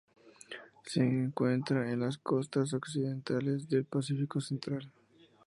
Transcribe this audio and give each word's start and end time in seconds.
Se 0.83 0.99
encuentra 1.01 1.91
en 1.91 1.99
las 1.99 2.17
costas 2.17 2.73
occidentales 2.73 3.69
del 3.69 3.85
Pacífico 3.85 4.41
central. 4.41 4.91